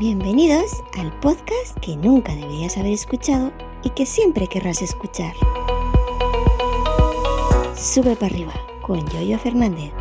[0.00, 3.52] Bienvenidos al podcast que nunca deberías haber escuchado
[3.84, 5.34] y que siempre querrás escuchar.
[7.76, 9.92] Sube para arriba con Yoyo Fernández.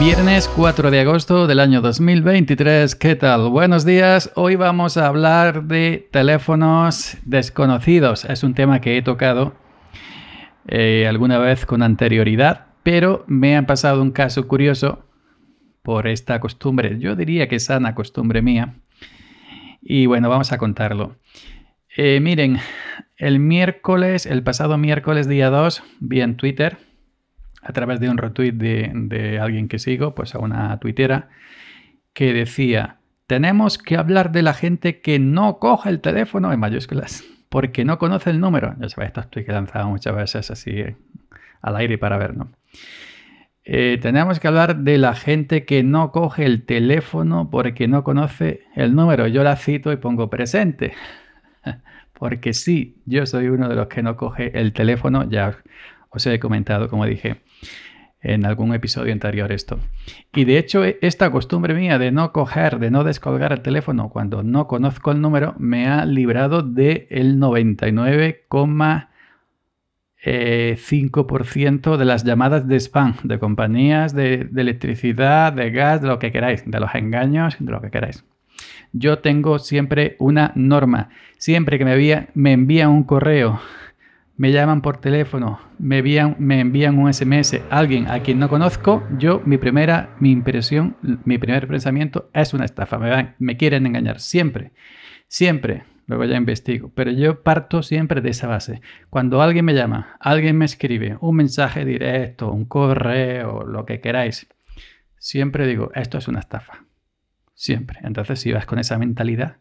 [0.00, 3.48] Viernes 4 de agosto del año 2023, ¿qué tal?
[3.50, 8.24] Buenos días, hoy vamos a hablar de teléfonos desconocidos.
[8.24, 9.52] Es un tema que he tocado
[10.66, 15.04] eh, alguna vez con anterioridad, pero me ha pasado un caso curioso
[15.82, 18.74] por esta costumbre, yo diría que sana costumbre mía.
[19.82, 21.16] Y bueno, vamos a contarlo.
[21.96, 22.58] Eh, miren,
[23.16, 26.78] el miércoles, el pasado miércoles día 2, vi en Twitter
[27.60, 31.28] a través de un retweet de, alguien que sigo, pues a una tuitera,
[32.12, 37.24] que decía, tenemos que hablar de la gente que no coge el teléfono en mayúsculas,
[37.48, 38.76] porque no conoce el número.
[38.78, 40.84] Ya sabéis, estos tweets que muchas veces así
[41.62, 42.50] al aire para ver, ¿no?
[43.68, 48.62] Eh, tenemos que hablar de la gente que no coge el teléfono porque no conoce
[48.76, 49.26] el número.
[49.26, 50.94] Yo la cito y pongo presente.
[52.12, 55.28] porque sí, yo soy uno de los que no coge el teléfono.
[55.28, 55.56] Ya
[56.10, 57.42] os he comentado, como dije,
[58.20, 59.80] en algún episodio anterior esto.
[60.32, 64.10] Y de hecho, e, esta costumbre mía de no coger, de no descolgar el teléfono
[64.10, 67.40] cuando no conozco el número, me ha librado del
[70.26, 76.18] el 99,5% de las llamadas de spam, de compañías de, electricidad, de gas, de lo
[76.18, 78.24] que queráis, de los engaños, de lo que queráis.
[78.92, 81.10] Yo tengo siempre una norma.
[81.38, 83.60] Siempre que me, me envían un correo
[84.36, 89.02] me llaman por teléfono, me envían, me envían un SMS, alguien a quien no conozco,
[89.18, 94.20] yo mi primera, mi impresión, mi primer pensamiento es una estafa, me, me quieren engañar,
[94.20, 94.72] siempre,
[95.26, 98.80] siempre, luego ya investigo, pero yo parto siempre de esa base.
[99.10, 104.46] Cuando alguien me llama, alguien me escribe un mensaje directo, un correo, lo que queráis,
[105.18, 106.84] siempre digo, esto es una estafa,
[107.54, 108.00] siempre.
[108.02, 109.56] Entonces si vas con esa mentalidad,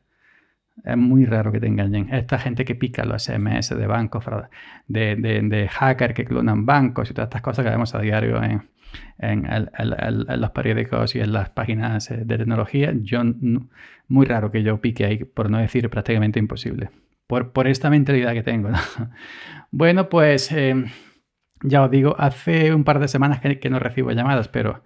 [0.83, 2.13] es muy raro que te engañen.
[2.13, 4.25] Esta gente que pica los SMS de bancos,
[4.87, 8.43] de, de, de hackers que clonan bancos y todas estas cosas que vemos a diario
[8.43, 8.69] en,
[9.17, 9.47] en,
[10.39, 13.21] los periódicos y en las páginas de tecnología, yo
[14.07, 16.89] muy raro que yo pique ahí, por no decir prácticamente imposible.
[17.27, 18.69] Por, por esta mentalidad que tengo.
[19.71, 20.85] bueno, pues eh,
[21.63, 24.83] ya os digo, hace un par de semanas que, que no recibo llamadas, pero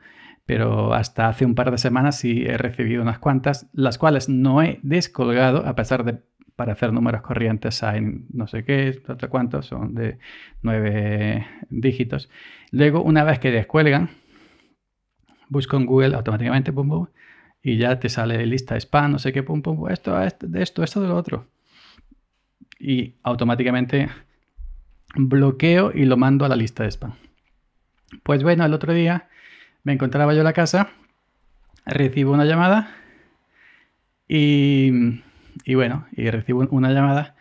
[0.49, 4.63] pero hasta hace un par de semanas sí he recibido unas cuantas, las cuales no
[4.63, 6.23] he descolgado, a pesar de
[6.59, 8.01] para hacer números corrientes hay
[8.33, 10.17] no sé qué, no sé cuántos, son de
[10.61, 12.29] nueve dígitos.
[12.71, 14.09] Luego, una vez que descuelgan,
[15.47, 17.07] busco en Google automáticamente, pum, pum,
[17.63, 20.99] y ya te sale lista spam, no sé qué, pum, pum, esto, de esto, esto,
[20.99, 21.47] de lo otro.
[22.77, 24.09] Y automáticamente
[25.15, 27.13] bloqueo y lo mando a la lista de spam.
[28.23, 29.29] Pues bueno, el otro día
[29.85, 30.89] me encontraba yo en la casa,
[31.85, 32.97] recibo una llamada
[34.27, 35.21] y,
[35.75, 37.35] bueno, y recibo una llamada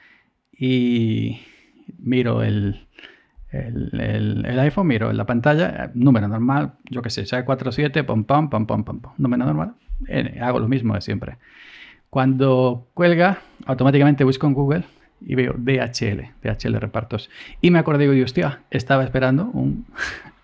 [0.53, 1.41] y
[1.99, 2.87] miro el,
[3.51, 8.85] el, iPhone, miro la pantalla, número normal, yo qué sé, 647, pom, pom, pom, pom,
[8.85, 9.75] pom, número normal,
[10.09, 11.37] eh, hago lo mismo de siempre.
[12.11, 14.85] Cuando cuelga, automáticamente busco en Google
[15.21, 17.29] y veo DHL, DHL repartos.
[17.61, 19.87] Y me acordé y hostia, estaba esperando un,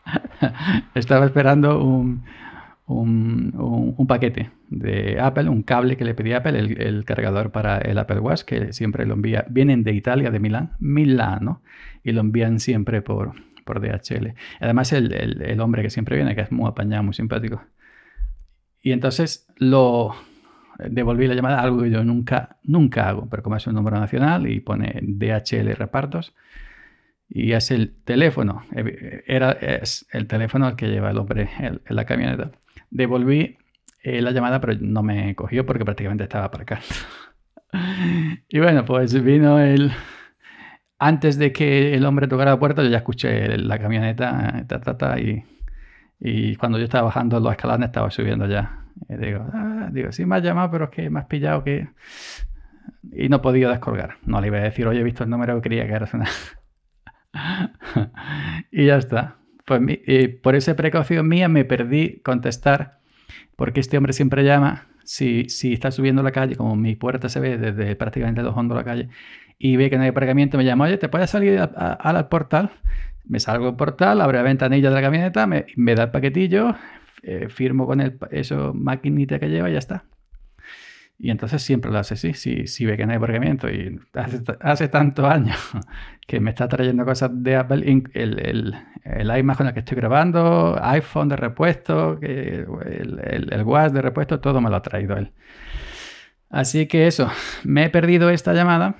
[0.95, 2.25] Estaba esperando un,
[4.06, 8.21] paquete de Apple, un cable que le pedí a Apple, el, cargador para el Apple
[8.21, 9.44] Watch, que siempre lo envía.
[9.49, 11.62] Vienen de Italia, de Milán, Milán, ¿no?
[12.03, 13.32] Y lo envían siempre por,
[13.65, 14.34] por DHL.
[14.60, 17.62] Además, el, hombre que siempre viene, que es muy apañado, muy simpático.
[18.82, 20.15] Y entonces lo
[20.78, 24.47] devolví la llamada, algo que yo nunca, nunca hago, pero como es un número nacional
[24.47, 26.34] y pone DHL repartos,
[27.28, 31.81] y es el teléfono, eh, era, es el teléfono al que lleva el hombre en,
[31.88, 32.53] la camioneta.
[32.91, 33.56] Devolví
[34.05, 36.85] eh, la llamada, pero no me cogió porque prácticamente estaba aparcando.
[38.49, 39.93] y bueno, pues vino el...
[40.99, 44.65] Antes de que el hombre tocara la puerta, yo ya escuché la camioneta,
[45.19, 45.43] y,
[46.21, 48.85] y cuando yo estaba bajando los escalones, estaba subiendo ya.
[49.09, 51.89] Y digo, ah", digo, sí me has llamado, pero es que me has pillado que...
[53.11, 54.19] Y no podido descolgar.
[54.27, 56.29] No le iba a decir, oye, he visto el número, quería que eras una...
[58.71, 59.37] y ya está.
[59.65, 59.81] Pues
[60.43, 62.99] por esa precaución mía me perdí contestar,
[63.57, 67.41] porque este hombre siempre llama, si, si está subiendo la calle, como mi puerta se
[67.41, 69.09] ve desde prácticamente los hondos de la calle,
[69.59, 72.71] y ve que no hay aparcamiento, me llama, oye, ¿te puedes salir al portal?
[73.27, 76.75] Me salgo al portal, abre la ventanilla de la camioneta, me, da el paquetillo,
[77.23, 80.05] eh, firmo con el, eso maquinita que lleva y ya está.
[81.19, 83.70] Y entonces siempre lo hace así, si, si ve que no hay aparcamiento.
[83.70, 85.58] Y hace, hace tantos años
[86.26, 88.75] que me está trayendo cosas de Apple, el, el,
[89.05, 92.66] el iMac con el que estoy grabando, iPhone de repuesto, el,
[93.25, 95.32] el, el WAS de repuesto, todo me lo ha traído él.
[96.50, 97.31] Así que eso,
[97.64, 98.96] me he perdido esta llamada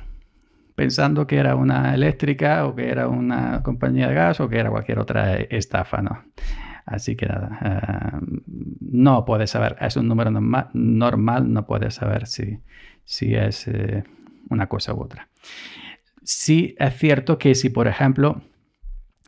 [0.75, 4.71] pensando que era una eléctrica o que era una compañía de gas o que era
[4.71, 6.25] cualquier otra estafa, ¿no?
[6.87, 8.27] Así que nada, uh,
[8.81, 12.59] no puedes saber, es un número normal, no puedes saber si,
[13.05, 14.05] si es eh,
[14.51, 15.29] una cosa u otra.
[16.23, 18.43] Sí es cierto que si, por ejemplo,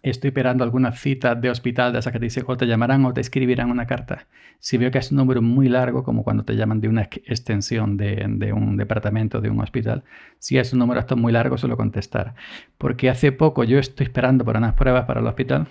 [0.02, 3.12] estoy esperando alguna cita de hospital de esa que te dice o te llamarán o
[3.12, 4.26] te escribirán una carta.
[4.58, 7.96] Si veo que es un número muy largo, como cuando te llaman de una extensión
[7.96, 10.04] de, de un departamento, de un hospital,
[10.38, 12.34] si es un número esto muy largo, suelo contestar.
[12.78, 15.66] Porque hace poco yo estoy esperando por unas pruebas para el hospital,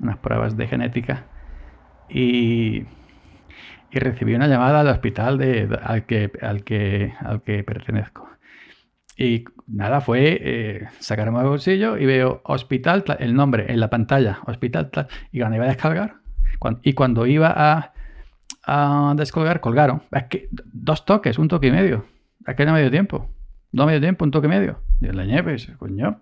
[0.00, 1.26] unas pruebas de genética,
[2.08, 2.84] y,
[3.90, 8.28] y recibí una llamada al hospital de, al, que, al, que, al que pertenezco.
[9.16, 14.38] Y nada, fue eh, sacarme el bolsillo y veo hospital, el nombre en la pantalla,
[14.46, 14.90] hospital,
[15.30, 16.14] y cuando iba a descargar,
[16.82, 17.92] y cuando iba a,
[18.64, 20.02] a, descolgar, colgaron.
[20.12, 22.06] Es que dos toques, un toque y medio.
[22.46, 23.30] Es que no me dio tiempo.
[23.72, 24.82] No me dio tiempo, un toque y medio.
[25.00, 26.20] Y la nieve, coño.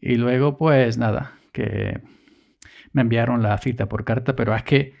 [0.00, 2.00] Y luego, pues nada, que
[2.92, 4.94] me enviaron la cita por carta, pero es que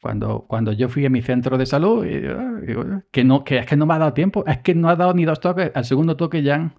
[0.00, 3.76] cuando, cuando yo fui a mi centro de salud, ah, que, no, que es que
[3.76, 6.16] no me ha dado tiempo, es que no ha dado ni dos toques, al segundo
[6.16, 6.74] toque ya han,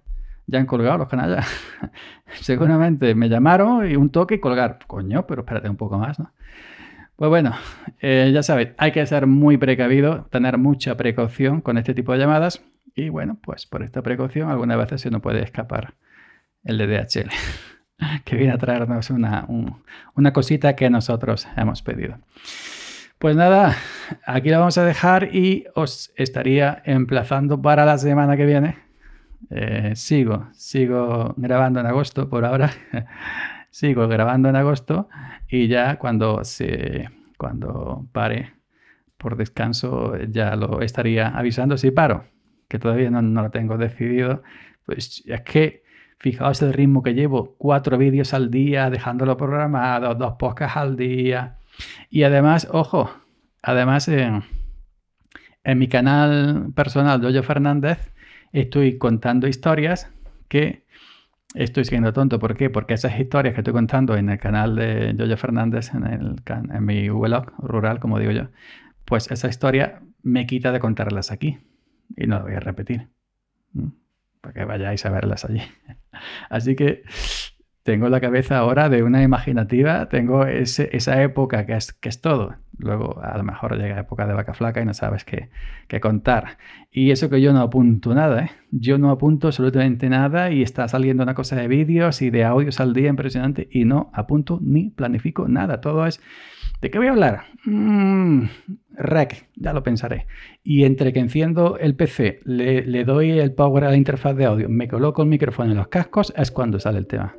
[0.46, 1.46] ya han colgado los canallas.
[2.40, 4.78] Seguramente me llamaron y un toque y colgar.
[4.86, 6.32] Coño, pero espérate un poco más, ¿no?
[7.18, 7.52] Pues bueno,
[8.00, 12.20] eh, ya sabéis, hay que ser muy precavido, tener mucha precaución con este tipo de
[12.20, 12.62] llamadas
[12.94, 15.94] y bueno, pues por esta precaución algunas veces se nos puede escapar
[16.62, 17.30] el de DHL,
[18.24, 19.46] que viene a traernos una,
[20.14, 22.18] una cosita que nosotros hemos pedido.
[23.18, 23.74] Pues nada,
[24.24, 28.78] aquí lo vamos a dejar y os estaría emplazando para la semana que viene.
[29.50, 32.70] Eh, sigo, sigo grabando en agosto por ahora.
[33.70, 35.08] sigo grabando en agosto
[35.48, 38.54] y ya cuando se cuando pare
[39.16, 42.24] por descanso ya lo estaría avisando si paro,
[42.68, 44.42] que todavía no, lo tengo decidido.
[44.86, 45.82] Pues es que
[46.18, 51.58] fijaos el ritmo que llevo, cuatro vídeos al día, dejándolo programado, dos podcasts al día.
[52.10, 53.10] Y además, ojo,
[53.62, 54.42] además en,
[55.64, 58.12] mi canal personal, Doyo Fernández,
[58.52, 60.10] estoy contando historias
[60.48, 60.86] que
[61.54, 62.38] estoy siendo tonto.
[62.38, 62.70] ¿Por qué?
[62.70, 66.84] Porque esas historias que estoy contando en el canal de Yoyo Fernández, en, el, en
[66.84, 68.48] mi blog rural, como digo yo,
[69.04, 71.58] pues esa historia me quita de contarlas aquí.
[72.16, 73.08] Y no lo voy a repetir.
[74.52, 75.62] Que vayáis a verlas allí.
[76.50, 77.02] Así que
[77.88, 82.54] tengo la cabeza ahora de una imaginativa, tengo esa época que es, que es todo.
[82.76, 85.48] Luego a lo mejor llega época de vaca flaca y no sabes qué,
[85.86, 86.58] qué contar.
[86.92, 88.50] Y eso que yo no apunto nada, ¿eh?
[88.72, 92.78] Yo no apunto absolutamente nada y está saliendo una cosa de vídeos y de audios
[92.78, 95.80] al día impresionante y no apunto ni planifico nada.
[95.80, 96.20] Todo es...
[96.82, 97.44] ¿De qué voy a hablar?
[97.64, 98.42] Mm,
[98.98, 100.26] rec, ya lo pensaré.
[100.62, 104.44] Y entre que enciendo el PC, le, le doy el power a la interfaz de
[104.44, 107.34] audio, me coloco el micrófono en los cascos, es cuando sale el tema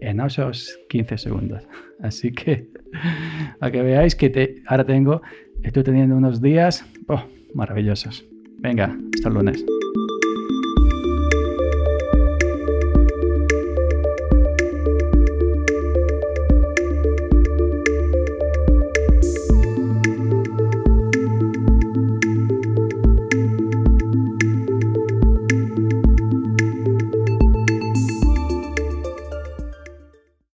[0.00, 1.66] en esos 15 segundos.
[2.00, 2.68] Así que
[3.60, 5.22] a que veáis que te, ahora tengo,
[5.62, 7.22] estoy teniendo unos días oh,
[7.54, 8.24] maravillosos.
[8.58, 9.64] Venga, hasta el lunes.